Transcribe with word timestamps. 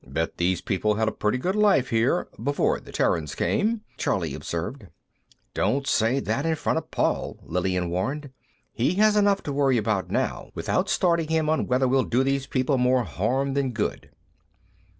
"Bet 0.03 0.37
these 0.37 0.61
people 0.61 0.95
had 0.95 1.07
a 1.07 1.11
pretty 1.11 1.37
good 1.37 1.55
life, 1.55 1.91
here 1.91 2.27
before 2.43 2.79
the 2.79 2.91
Terrans 2.91 3.35
came," 3.35 3.81
Charley 3.97 4.33
observed. 4.33 4.87
"Don't 5.53 5.85
say 5.85 6.19
that 6.19 6.43
in 6.43 6.55
front 6.55 6.79
of 6.79 6.89
Paul," 6.89 7.37
Lillian 7.43 7.87
warned. 7.87 8.31
"He 8.73 8.95
has 8.95 9.15
enough 9.15 9.43
to 9.43 9.53
worry 9.53 9.77
about 9.77 10.09
now, 10.09 10.49
without 10.55 10.89
starting 10.89 11.27
him 11.27 11.49
on 11.51 11.67
whether 11.67 11.87
we'll 11.87 12.05
do 12.05 12.23
these 12.23 12.47
people 12.47 12.79
more 12.79 13.03
harm 13.03 13.53
than 13.53 13.73
good." 13.73 14.09